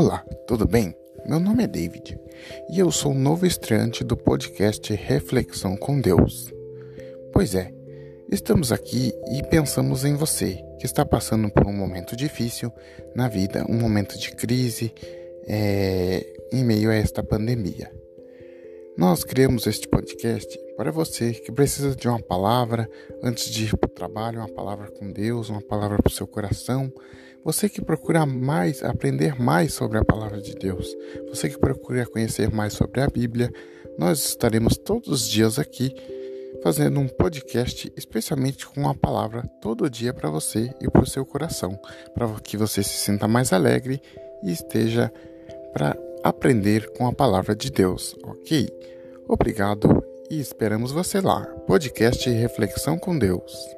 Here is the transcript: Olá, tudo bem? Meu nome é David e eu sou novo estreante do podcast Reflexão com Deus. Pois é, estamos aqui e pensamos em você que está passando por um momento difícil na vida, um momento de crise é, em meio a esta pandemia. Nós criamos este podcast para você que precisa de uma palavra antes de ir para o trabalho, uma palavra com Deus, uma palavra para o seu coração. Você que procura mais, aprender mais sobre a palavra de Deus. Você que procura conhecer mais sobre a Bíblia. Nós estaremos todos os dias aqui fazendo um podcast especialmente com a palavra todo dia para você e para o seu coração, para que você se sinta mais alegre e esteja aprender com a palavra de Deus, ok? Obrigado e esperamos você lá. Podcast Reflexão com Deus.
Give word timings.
Olá, 0.00 0.24
tudo 0.46 0.64
bem? 0.64 0.94
Meu 1.26 1.40
nome 1.40 1.64
é 1.64 1.66
David 1.66 2.16
e 2.70 2.78
eu 2.78 2.88
sou 2.88 3.12
novo 3.12 3.44
estreante 3.44 4.04
do 4.04 4.16
podcast 4.16 4.94
Reflexão 4.94 5.76
com 5.76 6.00
Deus. 6.00 6.54
Pois 7.32 7.52
é, 7.56 7.72
estamos 8.30 8.70
aqui 8.70 9.12
e 9.32 9.42
pensamos 9.42 10.04
em 10.04 10.14
você 10.14 10.64
que 10.78 10.86
está 10.86 11.04
passando 11.04 11.50
por 11.50 11.66
um 11.66 11.72
momento 11.72 12.14
difícil 12.14 12.72
na 13.12 13.26
vida, 13.26 13.66
um 13.68 13.74
momento 13.74 14.16
de 14.16 14.30
crise 14.30 14.94
é, 15.48 16.24
em 16.52 16.62
meio 16.62 16.92
a 16.92 16.94
esta 16.94 17.20
pandemia. 17.20 17.90
Nós 18.98 19.22
criamos 19.22 19.64
este 19.68 19.86
podcast 19.86 20.58
para 20.76 20.90
você 20.90 21.32
que 21.32 21.52
precisa 21.52 21.94
de 21.94 22.08
uma 22.08 22.20
palavra 22.20 22.90
antes 23.22 23.48
de 23.48 23.66
ir 23.66 23.76
para 23.76 23.86
o 23.86 23.94
trabalho, 23.94 24.40
uma 24.40 24.48
palavra 24.48 24.90
com 24.90 25.12
Deus, 25.12 25.48
uma 25.48 25.62
palavra 25.62 25.98
para 26.02 26.10
o 26.10 26.12
seu 26.12 26.26
coração. 26.26 26.92
Você 27.44 27.68
que 27.68 27.80
procura 27.80 28.26
mais, 28.26 28.82
aprender 28.82 29.40
mais 29.40 29.72
sobre 29.72 29.98
a 29.98 30.04
palavra 30.04 30.40
de 30.40 30.52
Deus. 30.52 30.96
Você 31.28 31.48
que 31.48 31.56
procura 31.56 32.06
conhecer 32.06 32.50
mais 32.50 32.72
sobre 32.72 33.00
a 33.00 33.06
Bíblia. 33.06 33.52
Nós 33.96 34.18
estaremos 34.30 34.76
todos 34.76 35.08
os 35.08 35.28
dias 35.28 35.60
aqui 35.60 35.94
fazendo 36.60 36.98
um 36.98 37.06
podcast 37.06 37.92
especialmente 37.96 38.66
com 38.66 38.88
a 38.88 38.96
palavra 38.96 39.46
todo 39.62 39.88
dia 39.88 40.12
para 40.12 40.28
você 40.28 40.74
e 40.80 40.90
para 40.90 41.04
o 41.04 41.06
seu 41.06 41.24
coração, 41.24 41.78
para 42.12 42.28
que 42.40 42.56
você 42.56 42.82
se 42.82 42.98
sinta 42.98 43.28
mais 43.28 43.52
alegre 43.52 44.02
e 44.42 44.50
esteja 44.50 45.12
aprender 46.28 46.90
com 46.92 47.06
a 47.06 47.12
palavra 47.12 47.54
de 47.54 47.70
Deus, 47.70 48.14
ok? 48.22 48.68
Obrigado 49.26 50.02
e 50.30 50.40
esperamos 50.40 50.92
você 50.92 51.20
lá. 51.20 51.44
Podcast 51.66 52.28
Reflexão 52.30 52.98
com 52.98 53.18
Deus. 53.18 53.77